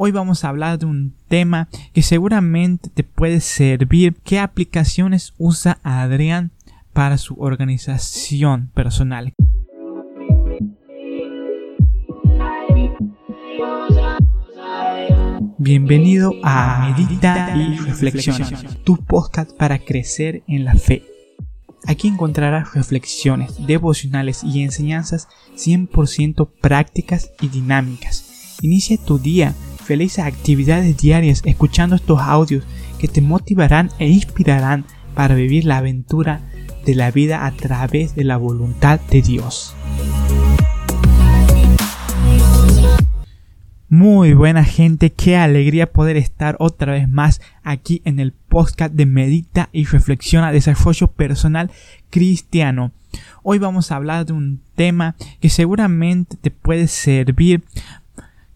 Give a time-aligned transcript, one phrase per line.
[0.00, 4.14] Hoy vamos a hablar de un tema que seguramente te puede servir.
[4.22, 6.52] ¿Qué aplicaciones usa Adrián
[6.92, 9.34] para su organización personal?
[15.58, 18.48] Bienvenido a Medita y Reflexiona,
[18.84, 21.02] tu podcast para crecer en la fe.
[21.88, 25.26] Aquí encontrarás reflexiones, devocionales y enseñanzas
[25.56, 28.58] 100% prácticas y dinámicas.
[28.62, 29.54] Inicia tu día,
[29.88, 32.62] felices actividades diarias escuchando estos audios
[32.98, 36.42] que te motivarán e inspirarán para vivir la aventura
[36.84, 39.74] de la vida a través de la voluntad de Dios.
[43.88, 49.06] Muy buena gente, qué alegría poder estar otra vez más aquí en el podcast de
[49.06, 51.70] Medita y Reflexiona Desarrollo Personal
[52.10, 52.92] Cristiano.
[53.42, 57.62] Hoy vamos a hablar de un tema que seguramente te puede servir.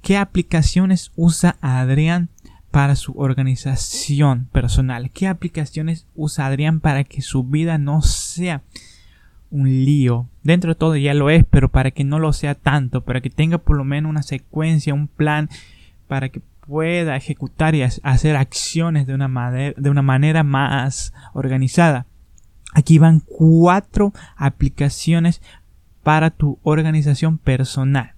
[0.02, 2.28] ¿Qué aplicaciones usa Adrián
[2.70, 5.10] para su organización personal?
[5.10, 8.62] ¿Qué aplicaciones usa Adrián para que su vida no sea
[9.52, 10.28] un lío.
[10.42, 13.30] Dentro de todo ya lo es, pero para que no lo sea tanto, para que
[13.30, 15.48] tenga por lo menos una secuencia, un plan,
[16.08, 22.06] para que pueda ejecutar y hacer acciones de una, manera, de una manera más organizada.
[22.72, 25.42] Aquí van cuatro aplicaciones
[26.02, 28.11] para tu organización personal.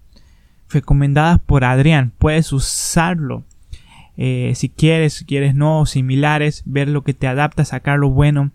[0.75, 2.12] Recomendadas por Adrián.
[2.19, 3.44] Puedes usarlo.
[4.17, 8.50] Eh, si quieres, si quieres no, similares, ver lo que te adapta, sacar lo bueno.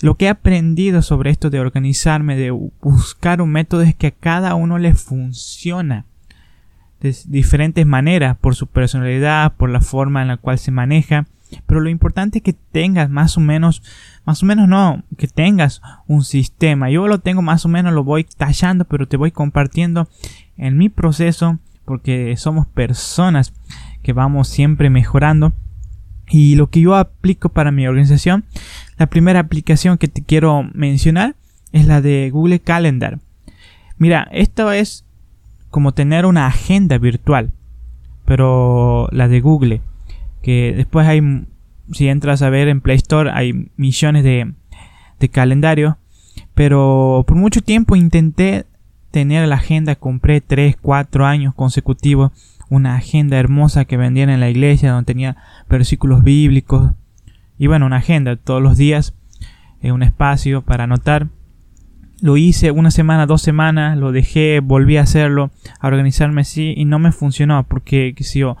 [0.00, 4.10] Lo que he aprendido sobre esto de organizarme, de buscar un método, es que a
[4.10, 6.04] cada uno le funciona
[7.00, 11.26] de diferentes maneras, por su personalidad, por la forma en la cual se maneja.
[11.66, 13.82] Pero lo importante es que tengas más o menos,
[14.24, 16.90] más o menos no, que tengas un sistema.
[16.90, 20.08] Yo lo tengo más o menos, lo voy tallando, pero te voy compartiendo
[20.56, 23.52] en mi proceso, porque somos personas
[24.02, 25.52] que vamos siempre mejorando.
[26.28, 28.44] Y lo que yo aplico para mi organización
[29.02, 31.34] la primera aplicación que te quiero mencionar
[31.72, 33.18] es la de Google Calendar.
[33.98, 35.04] Mira, esto es
[35.70, 37.50] como tener una agenda virtual,
[38.26, 39.80] pero la de Google,
[40.40, 41.20] que después hay,
[41.92, 44.52] si entras a ver en Play Store, hay millones de,
[45.18, 45.96] de calendarios,
[46.54, 48.66] pero por mucho tiempo intenté
[49.12, 52.32] tener la agenda, compré 3, 4 años consecutivos
[52.72, 55.36] una agenda hermosa que vendían en la iglesia donde tenía
[55.68, 56.92] versículos bíblicos,
[57.58, 59.14] y bueno, una agenda todos los días,
[59.82, 61.28] eh, un espacio para anotar.
[62.22, 66.86] Lo hice una semana, dos semanas, lo dejé, volví a hacerlo, a organizarme así y
[66.86, 68.56] no me funcionó porque que si yo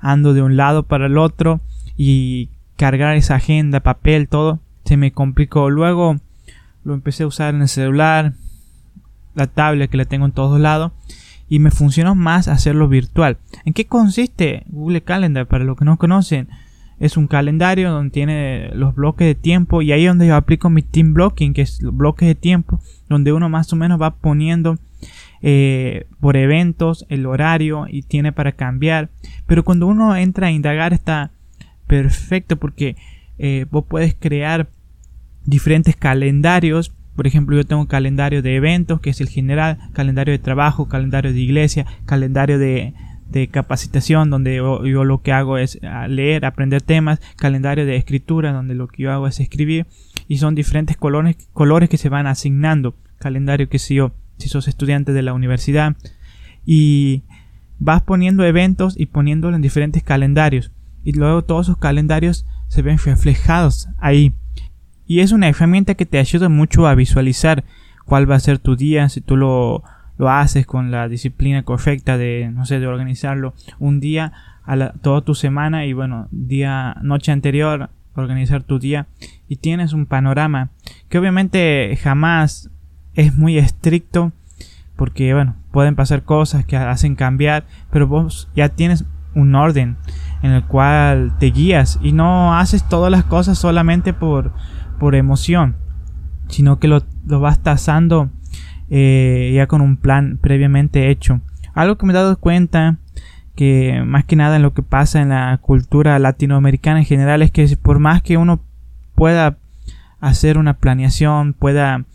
[0.00, 1.60] ando de un lado para el otro
[1.96, 5.68] y cargar esa agenda, papel, todo, se me complicó.
[5.70, 6.16] Luego
[6.82, 8.32] lo empecé a usar en el celular,
[9.34, 10.92] la tablet que la tengo en todos lados
[11.48, 13.38] y me funcionó más hacerlo virtual.
[13.64, 15.46] ¿En qué consiste Google Calendar?
[15.46, 16.48] Para los que no conocen,
[17.00, 20.70] es un calendario donde tiene los bloques de tiempo y ahí es donde yo aplico
[20.70, 24.14] mi team blocking, que es los bloques de tiempo, donde uno más o menos va
[24.14, 24.78] poniendo
[25.42, 29.10] eh, por eventos el horario y tiene para cambiar.
[29.46, 31.30] Pero cuando uno entra a indagar está
[31.86, 32.96] perfecto porque
[33.38, 34.68] eh, vos puedes crear
[35.44, 36.92] diferentes calendarios.
[37.16, 41.32] Por ejemplo, yo tengo calendario de eventos, que es el general, calendario de trabajo, calendario
[41.32, 42.94] de iglesia, calendario de,
[43.34, 48.52] de capacitación donde yo, lo que hago es ah, leer, aprender temas, calendario de escritura
[48.52, 49.86] donde lo que yo hago es escribir
[50.28, 54.68] y son diferentes colores, colores que se van asignando, calendario que si yo, si sos
[54.68, 55.96] estudiante de la universidad
[56.64, 57.24] y
[57.78, 60.70] vas poniendo eventos y poniéndolo en diferentes calendarios
[61.02, 64.32] y luego todos esos calendarios se ven reflejados ahí
[65.06, 67.64] y es una herramienta que te ayuda mucho a visualizar
[68.04, 69.82] cuál va a ser tu día si tú lo
[70.16, 74.32] lo haces con la disciplina correcta de, no sé, de organizarlo un día
[74.64, 79.06] a toda tu semana y bueno, día, noche anterior, organizar tu día
[79.48, 80.70] y tienes un panorama
[81.08, 82.70] que obviamente jamás
[83.14, 84.32] es muy estricto
[84.96, 89.04] porque bueno, pueden pasar cosas que hacen cambiar, pero vos ya tienes
[89.34, 89.96] un orden
[90.42, 94.52] en el cual te guías y no haces todas las cosas solamente por,
[95.04, 95.76] por emoción,
[96.48, 98.30] sino que lo, lo vas tasando
[98.88, 101.42] eh, ya con un plan previamente hecho.
[101.74, 102.96] Algo que me he dado cuenta
[103.54, 107.50] que más que nada en lo que pasa en la cultura latinoamericana en general es
[107.50, 108.62] que por más que uno
[109.14, 109.58] pueda
[110.20, 112.06] hacer una planeación, pueda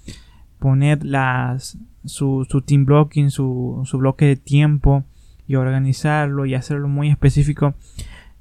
[0.58, 5.04] poner las, su, su team blocking, su, su bloque de tiempo
[5.46, 7.76] y organizarlo y hacerlo muy específico,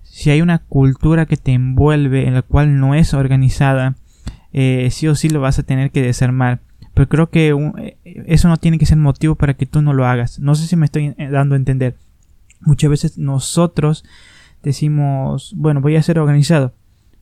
[0.05, 3.97] si hay una cultura que te envuelve en la cual no es organizada,
[4.53, 6.61] eh, sí o sí lo vas a tener que desarmar.
[6.95, 10.07] Pero creo que eh, eso no tiene que ser motivo para que tú no lo
[10.07, 10.39] hagas.
[10.41, 11.97] No sé si me estoy eh, dando a entender.
[12.61, 14.05] Muchas veces nosotros
[14.63, 16.73] decimos, bueno, voy a ser organizado,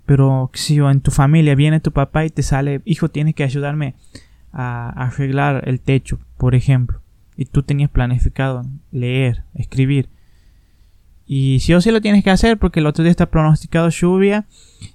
[0.06, 3.94] pero si en tu familia viene tu papá y te sale, hijo, tienes que ayudarme
[4.52, 7.02] a arreglar el techo, por ejemplo,
[7.36, 10.08] y tú tenías planificado leer, escribir,
[11.26, 14.46] y si o sí lo tienes que hacer porque el otro día está pronosticado lluvia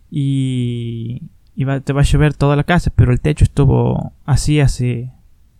[0.09, 1.23] y,
[1.83, 5.11] te va a llover toda la casa, pero el techo estuvo así hace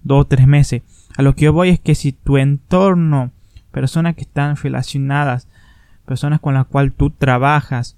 [0.03, 0.81] dos o tres meses.
[1.17, 3.31] A lo que yo voy es que si tu entorno,
[3.71, 5.47] personas que están relacionadas,
[6.05, 7.97] personas con las cuales tú trabajas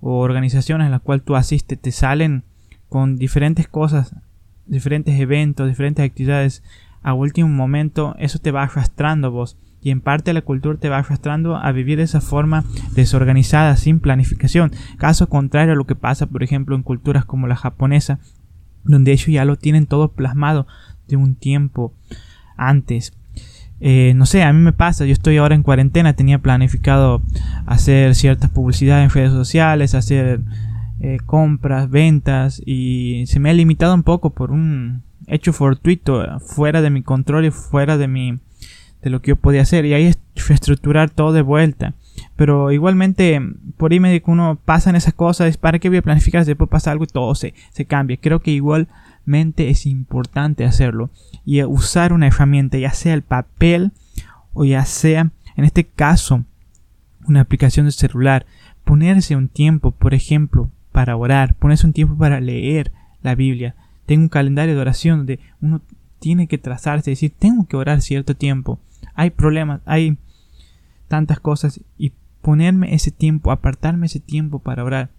[0.00, 2.44] o organizaciones en las cuales tú asistes, te salen
[2.88, 4.14] con diferentes cosas,
[4.66, 6.62] diferentes eventos, diferentes actividades
[7.02, 10.98] a último momento, eso te va arrastrando vos y en parte la cultura te va
[10.98, 12.64] arrastrando a vivir de esa forma
[12.94, 14.72] desorganizada, sin planificación.
[14.96, 18.18] Caso contrario a lo que pasa, por ejemplo, en culturas como la japonesa,
[18.84, 20.66] donde ellos ya lo tienen todo plasmado
[21.06, 21.92] de un tiempo
[22.56, 23.12] antes.
[23.80, 27.22] Eh, no sé, a mí me pasa, yo estoy ahora en cuarentena, tenía planificado
[27.64, 30.40] hacer ciertas publicidades en redes sociales, hacer
[31.00, 36.82] eh, compras, ventas y se me ha limitado un poco por un hecho fortuito, fuera
[36.82, 38.40] de mi control y fuera de mi
[39.02, 40.18] de lo que yo podía hacer y ahí es
[40.48, 41.94] reestructurar todo de vuelta.
[42.36, 43.40] Pero igualmente,
[43.76, 46.44] por ahí me digo uno pasa en esas cosas, ¿para qué voy a planificar?
[46.44, 48.16] Después pasa algo y todo se, se cambia.
[48.16, 51.10] Creo que igualmente es importante hacerlo
[51.44, 53.92] y usar una herramienta, ya sea el papel
[54.52, 56.44] o ya sea, en este caso,
[57.26, 58.46] una aplicación de celular.
[58.84, 62.90] Ponerse un tiempo, por ejemplo, para orar, ponerse un tiempo para leer
[63.22, 63.74] la Biblia.
[64.06, 65.82] Tengo un calendario de oración donde uno
[66.18, 68.80] tiene que trazarse, decir, tengo que orar cierto tiempo
[69.14, 70.18] hay problemas, hay
[71.08, 72.12] tantas cosas y
[72.42, 75.10] ponerme ese tiempo, apartarme ese tiempo para orar,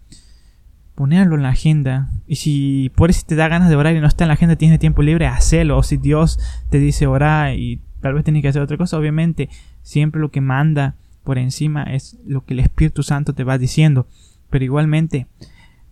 [0.95, 2.09] ponerlo en la agenda.
[2.27, 4.55] Y si por eso te da ganas de orar y no está en la agenda,
[4.55, 6.39] tienes tiempo libre, hacelo, o si Dios
[6.69, 9.49] te dice orar y tal vez tienes que hacer otra cosa, obviamente
[9.81, 14.07] siempre lo que manda por encima es lo que el Espíritu Santo te va diciendo,
[14.49, 15.27] pero igualmente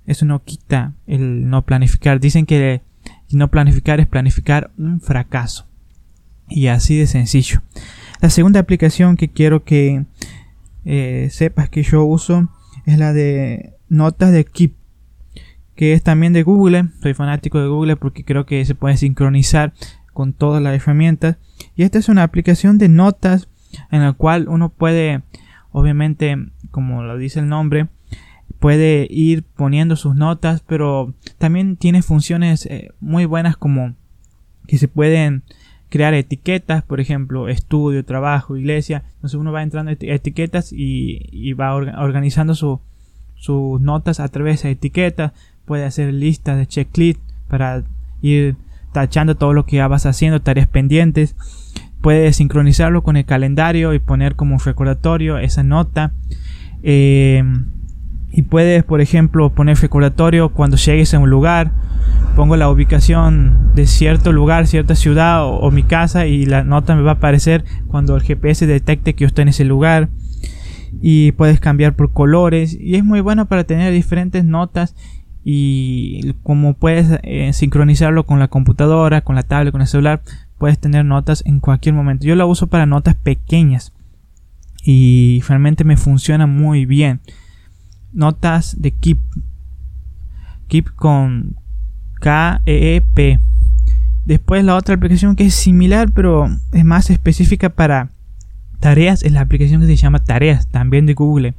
[0.05, 2.81] eso no quita el no planificar, dicen que
[3.31, 5.67] no planificar es planificar un fracaso.
[6.49, 7.61] Y así de sencillo.
[8.21, 10.05] La segunda aplicación que quiero que
[10.85, 12.49] eh, sepas que yo uso
[12.85, 14.73] es la de notas de Keep.
[15.75, 16.89] Que es también de Google.
[17.01, 19.73] Soy fanático de Google porque creo que se puede sincronizar
[20.13, 21.37] con todas las herramientas.
[21.75, 23.47] Y esta es una aplicación de notas
[23.91, 25.21] en la cual uno puede,
[25.71, 26.37] obviamente,
[26.71, 27.87] como lo dice el nombre,
[28.59, 33.93] puede ir poniendo sus notas, pero también tiene funciones eh, muy buenas como
[34.65, 35.43] que se pueden
[35.89, 39.03] crear etiquetas, por ejemplo, estudio, trabajo, iglesia.
[39.15, 45.31] Entonces uno va entrando etiquetas y, va organizando sus notas a través de etiquetas.
[45.65, 47.83] Puede hacer listas de checklist para
[48.21, 48.55] ir
[48.93, 51.35] tachando todo lo que ya vas haciendo, tareas pendientes.
[52.01, 56.11] Puede sincronizarlo con el calendario y poner como un recordatorio esa nota.
[56.83, 57.43] Eh,
[58.31, 61.71] y puedes, por ejemplo, poner recordatorio cuando llegues a un lugar
[62.37, 67.01] pongo la ubicación de cierto lugar, cierta ciudad o, mi casa y la nota me
[67.01, 70.09] va a aparecer cuando el GPS detecte que yo estoy en ese lugar
[71.01, 74.95] y puedes cambiar por colores y es muy bueno para tener diferentes notas
[75.43, 80.21] y como puedes eh, sincronizarlo con la computadora, con la tablet, con el celular,
[80.59, 82.27] puedes tener notas en cualquier momento.
[82.27, 83.93] Yo la uso para notas pequeñas
[84.83, 87.19] y realmente me funciona muy bien.
[88.17, 89.19] Notas de Keep.
[90.67, 91.55] Keep con,
[92.19, 93.39] KEP.
[94.25, 98.09] Después la otra aplicación que es similar pero es más específica para
[98.79, 101.53] tareas es la aplicación que se llama Tareas, también de Google.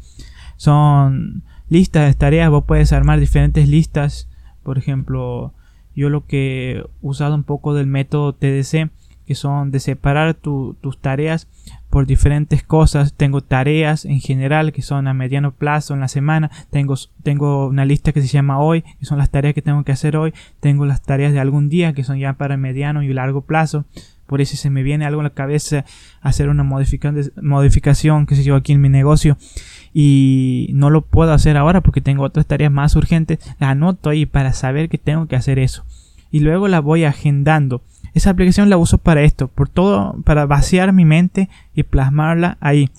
[0.56, 4.28] Son listas de tareas, vos puedes armar diferentes listas.
[4.62, 5.54] Por ejemplo,
[5.94, 8.90] yo lo que he usado un poco del método TDC,
[9.26, 11.46] que son de separar tus tareas
[11.90, 13.14] por diferentes cosas.
[13.14, 16.50] Tengo tareas en general que son a mediano plazo en la semana.
[16.70, 19.92] Tengo, tengo una lista que se llama hoy, que son las tareas que tengo que
[19.92, 20.34] hacer hoy.
[20.60, 23.84] Tengo las tareas de algún día que son ya para mediano y largo plazo.
[24.26, 25.86] Por eso se me viene algo en la cabeza
[26.20, 29.38] hacer una modificación, que se yo, aquí en mi negocio.
[29.94, 33.38] Y no lo puedo hacer ahora porque tengo otras tareas más urgentes.
[33.58, 35.86] Las anoto ahí para saber que tengo que hacer eso.
[36.30, 37.82] Y luego la voy agendando.
[38.14, 42.90] Esa aplicación la uso para esto, por todo, para vaciar mi mente y plasmarla ahí.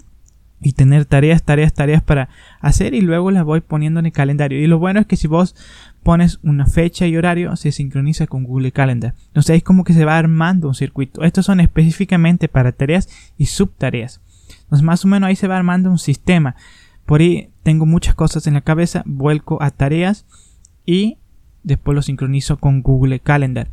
[0.62, 2.28] Y tener tareas, tareas, tareas para
[2.60, 4.60] hacer y luego las voy poniendo en el calendario.
[4.60, 5.56] Y lo bueno es que si vos
[6.04, 9.14] pones una fecha y horario, se sincroniza con Google Calendar.
[9.28, 11.24] Entonces es como que se va armando un circuito.
[11.24, 14.22] Estos son específicamente para tareas y subtareas.
[14.64, 16.56] Entonces más o menos ahí se va armando un sistema.
[17.06, 20.26] Por ahí tengo muchas cosas en la cabeza, vuelco a tareas
[20.86, 21.18] y
[21.64, 23.70] después lo sincronizo con Google Calendar.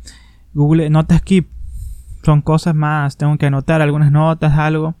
[0.57, 1.47] Google Notas Keep
[2.23, 4.95] son cosas más, tengo que anotar algunas notas, algo.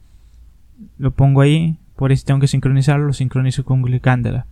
[0.99, 4.45] lo pongo ahí, por eso tengo que sincronizarlo, lo sincronizo con Google Calendar.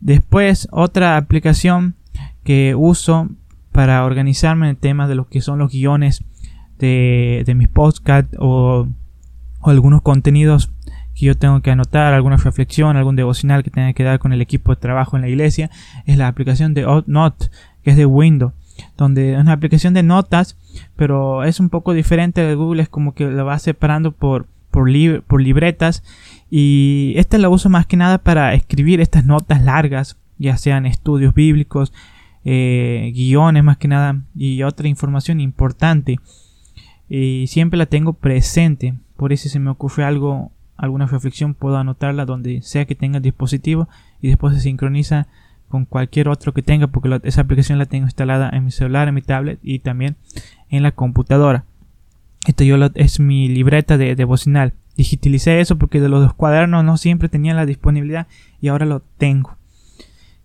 [0.00, 1.94] Después, otra aplicación
[2.42, 3.28] que uso
[3.70, 6.24] para organizarme en el tema de lo que son los guiones
[6.78, 8.88] de, de mis podcasts o,
[9.60, 10.72] o, algunos contenidos
[11.14, 14.40] que yo tengo que anotar, alguna reflexión, algún devocional que tenga que dar con el
[14.40, 15.70] equipo de trabajo en la iglesia,
[16.06, 17.50] es la aplicación de OutNote,
[17.84, 18.52] que es de Windows,
[18.98, 20.58] donde es una aplicación de notas,
[20.96, 24.90] pero es un poco diferente de Google, es como que lo va separando por, por,
[25.22, 26.02] por libretas
[26.50, 31.32] y esta la uso más que nada para escribir estas notas largas, ya sean estudios
[31.32, 31.92] bíblicos,
[32.44, 36.18] eh, guiones más que nada y otra información importante.
[37.08, 41.76] Y siempre la tengo presente, por eso si se me ocurre algo alguna reflexión puedo
[41.76, 43.88] anotarla donde sea que tenga el dispositivo
[44.22, 45.26] y después se sincroniza
[45.68, 49.14] con cualquier otro que tenga porque esa aplicación la tengo instalada en mi celular, en
[49.14, 50.16] mi tablet y también
[50.68, 51.64] en la computadora.
[52.46, 54.72] Esto yo es mi libreta de devocional.
[54.96, 58.26] Digitalicé eso porque de los dos cuadernos no siempre tenía la disponibilidad
[58.60, 59.56] y ahora lo tengo.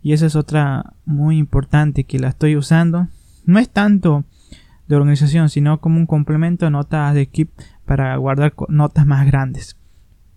[0.01, 3.07] Y esa es otra muy importante que la estoy usando.
[3.45, 4.25] No es tanto
[4.87, 7.51] de organización, sino como un complemento a notas de equip
[7.85, 9.77] para guardar notas más grandes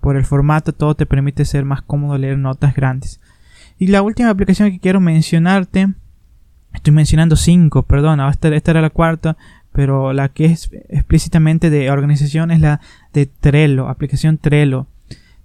[0.07, 3.21] por el formato todo te permite ser más cómodo leer notas grandes.
[3.79, 5.89] Y la última aplicación que quiero mencionarte,
[6.73, 9.37] estoy mencionando cinco, perdón, esta, esta era la cuarta,
[9.73, 12.81] pero la que es explícitamente de organización es la
[13.13, 14.87] de Trello, aplicación Trello,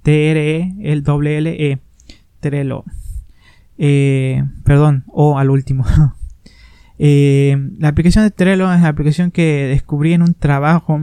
[0.03, 1.79] T-R-E, doble L-E,
[2.39, 2.85] Trello.
[3.77, 5.85] Eh, perdón, o al último.
[7.03, 11.01] Eh, la aplicación de Trello es la aplicación que descubrí en un trabajo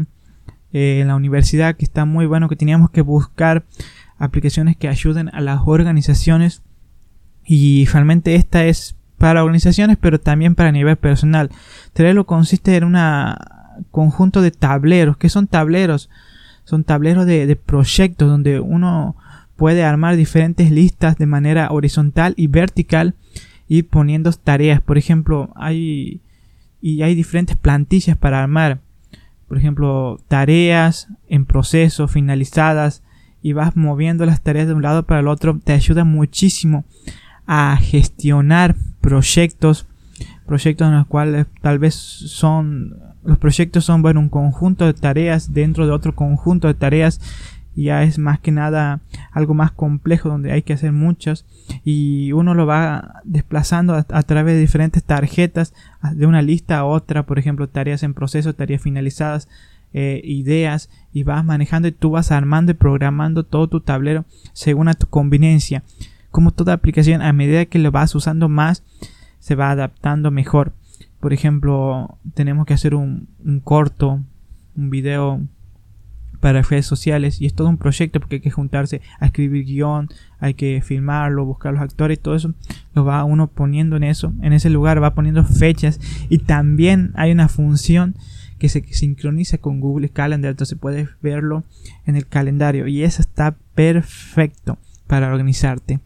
[0.72, 3.64] eh, en la universidad que está muy bueno que teníamos que buscar
[4.16, 6.62] aplicaciones que ayuden a las organizaciones
[7.48, 11.50] y realmente esta es para organizaciones pero también para nivel personal.
[11.94, 12.96] Trello consiste en un
[13.90, 15.16] conjunto de tableros.
[15.16, 16.10] Que son tableros
[16.64, 19.16] son tableros de, de proyectos donde uno
[19.56, 23.14] puede armar diferentes listas de manera horizontal y vertical
[23.66, 24.82] y poniendo tareas.
[24.82, 26.20] Por ejemplo hay
[26.82, 28.80] y hay diferentes plantillas para armar.
[29.48, 33.02] Por ejemplo, tareas en proceso, finalizadas,
[33.42, 36.84] y vas moviendo las tareas de un lado para el otro, te ayuda muchísimo
[37.48, 39.88] a gestionar proyectos,
[40.46, 45.52] proyectos en los cuales tal vez son, los proyectos son, bueno, un conjunto de tareas
[45.52, 47.20] dentro de otro conjunto de tareas
[47.74, 49.00] ya es más que nada
[49.30, 51.46] algo más complejo donde hay que hacer muchas
[51.84, 55.74] y uno lo va desplazando a, través de diferentes tarjetas
[56.14, 59.48] de una lista a otra, por ejemplo, tareas en proceso, tareas finalizadas,
[59.94, 64.88] eh, ideas y vas manejando y tú vas armando y programando todo tu tablero según
[64.88, 65.82] a tu conveniencia.
[66.30, 68.82] Como toda aplicación, a medida que lo vas usando más,
[69.38, 70.72] se va adaptando mejor.
[71.20, 73.28] Por ejemplo, tenemos que hacer un,
[73.64, 74.20] corto,
[74.76, 75.40] un video
[76.40, 80.08] para redes sociales y es todo un proyecto porque hay que juntarse a escribir guion,
[80.38, 82.54] hay que filmarlo, buscar los actores todo eso
[82.94, 87.32] lo va uno poniendo en eso, en ese lugar va poniendo fechas y también hay
[87.32, 88.14] una función
[88.58, 91.64] que se sincroniza con Google Calendar, entonces puedes verlo
[92.06, 96.00] en el calendario y eso está perfecto para organizarte.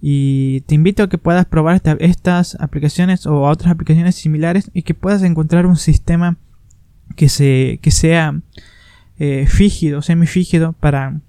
[0.00, 4.94] Y te invito a que puedas probar estas aplicaciones o otras aplicaciones similares y que
[4.94, 6.36] puedas encontrar un sistema
[7.16, 8.40] que, se, que sea
[9.18, 11.20] eh, fígido, semifígido, para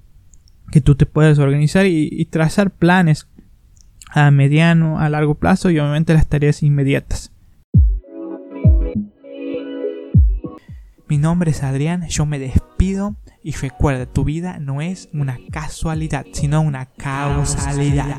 [0.72, 3.28] que tú te puedas organizar y, trazar planes
[4.10, 7.34] a mediano, a largo plazo y obviamente las tareas inmediatas.
[11.10, 16.26] Mi nombre es Adrián, yo me despido y recuerda, tu vida no es una casualidad,
[16.32, 18.18] sino una causalidad.